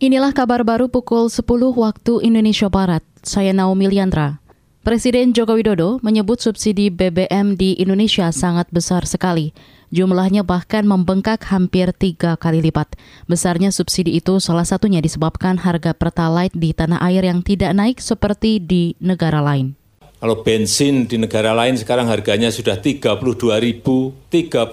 [0.00, 1.44] Inilah kabar baru pukul 10
[1.76, 3.04] waktu Indonesia Barat.
[3.20, 4.40] Saya Naomi Liandra.
[4.80, 9.52] Presiden Joko Widodo menyebut subsidi BBM di Indonesia sangat besar sekali.
[9.92, 12.96] Jumlahnya bahkan membengkak hampir tiga kali lipat.
[13.28, 18.56] Besarnya subsidi itu salah satunya disebabkan harga Pertalite di tanah air yang tidak naik seperti
[18.56, 19.76] di negara lain.
[20.16, 23.20] Kalau bensin di negara lain sekarang harganya sudah 32
[23.60, 24.64] ribu, 31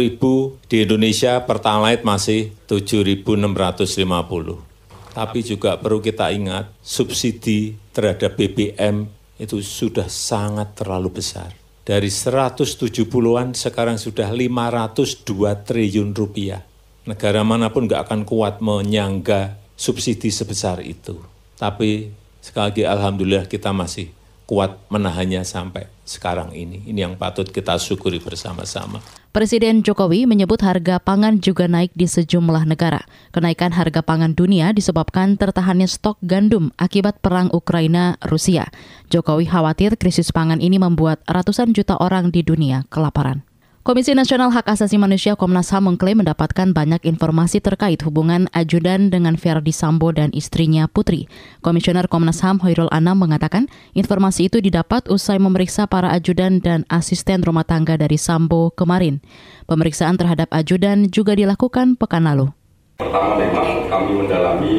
[0.00, 4.69] ribu, di Indonesia Pertalite masih 7.650.
[5.10, 9.06] Tapi juga perlu kita ingat, subsidi terhadap BBM
[9.40, 11.56] itu sudah sangat terlalu besar.
[11.80, 16.62] Dari 170-an sekarang sudah 502 triliun rupiah.
[17.08, 21.18] Negara mana pun nggak akan kuat menyangga subsidi sebesar itu.
[21.56, 24.12] Tapi sekali lagi Alhamdulillah kita masih
[24.50, 26.82] kuat menahannya sampai sekarang ini.
[26.90, 28.98] Ini yang patut kita syukuri bersama-sama.
[29.30, 33.06] Presiden Jokowi menyebut harga pangan juga naik di sejumlah negara.
[33.30, 38.74] Kenaikan harga pangan dunia disebabkan tertahannya stok gandum akibat perang Ukraina-Rusia.
[39.06, 43.46] Jokowi khawatir krisis pangan ini membuat ratusan juta orang di dunia kelaparan.
[43.80, 49.40] Komisi Nasional Hak Asasi Manusia Komnas HAM mengklaim mendapatkan banyak informasi terkait hubungan ajudan dengan
[49.40, 51.32] Verdi Sambo dan istrinya Putri.
[51.64, 57.40] Komisioner Komnas HAM Hoirul Anam mengatakan informasi itu didapat usai memeriksa para ajudan dan asisten
[57.40, 59.24] rumah tangga dari Sambo kemarin.
[59.64, 62.52] Pemeriksaan terhadap ajudan juga dilakukan pekan lalu.
[63.00, 64.74] Pertama memang kami mendalami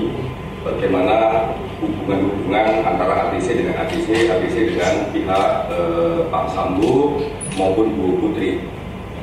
[0.61, 1.49] bagaimana
[1.81, 7.17] hubungan-hubungan antara ATC dengan ATC, ATC dengan pihak eh, Pak Sambo
[7.57, 8.61] maupun Bu Putri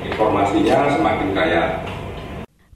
[0.08, 1.62] informasinya semakin kaya.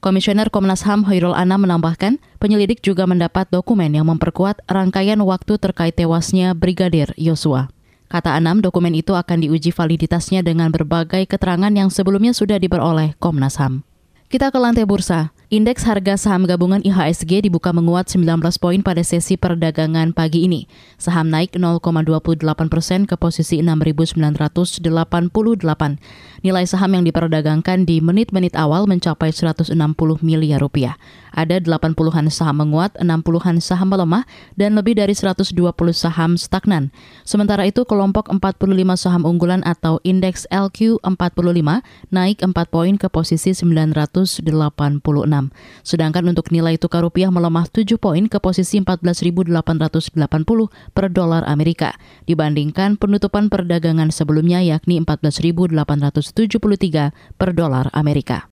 [0.03, 5.95] Komisioner Komnas HAM Hoirul Anam menambahkan, penyelidik juga mendapat dokumen yang memperkuat rangkaian waktu terkait
[5.95, 7.71] tewasnya Brigadir Yosua.
[8.11, 13.57] Kata Anam, dokumen itu akan diuji validitasnya dengan berbagai keterangan yang sebelumnya sudah diperoleh Komnas
[13.63, 13.87] HAM.
[14.27, 15.31] Kita ke lantai bursa.
[15.53, 20.65] Indeks harga saham gabungan IHSG dibuka menguat 19 poin pada sesi perdagangan pagi ini.
[20.97, 22.41] Saham naik 0,28
[22.73, 24.17] persen ke posisi 6.988.
[26.41, 29.77] Nilai saham yang diperdagangkan di menit-menit awal mencapai 160
[30.25, 30.97] miliar rupiah.
[31.33, 35.57] Ada 80-an saham menguat, 60-an saham melemah, dan lebih dari 120
[35.91, 36.93] saham stagnan.
[37.25, 38.69] Sementara itu, kelompok 45
[39.01, 41.81] saham unggulan atau indeks LQ45
[42.13, 44.45] naik 4 poin ke posisi 986.
[45.83, 50.13] Sedangkan untuk nilai tukar rupiah melemah 7 poin ke posisi 14.880
[50.93, 51.97] per dolar Amerika
[52.29, 58.52] dibandingkan penutupan perdagangan sebelumnya yakni 14.873 per dolar Amerika.